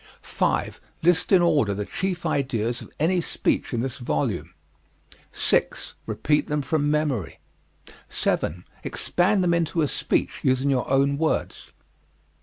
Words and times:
5. 0.23 0.81
List 1.03 1.31
in 1.31 1.43
order 1.43 1.75
the 1.75 1.85
chief 1.85 2.25
ideas 2.25 2.81
of 2.81 2.91
any 2.99 3.21
speech 3.21 3.71
in 3.71 3.81
this 3.81 3.97
volume. 3.97 4.51
6. 5.31 5.93
Repeat 6.07 6.47
them 6.47 6.63
from 6.63 6.89
memory. 6.89 7.37
7. 8.09 8.65
Expand 8.83 9.43
them 9.43 9.53
into 9.53 9.83
a 9.83 9.87
speech, 9.87 10.39
using 10.41 10.71
your 10.71 10.89
own 10.89 11.19
words. 11.19 11.71